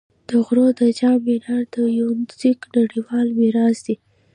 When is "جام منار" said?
0.99-1.63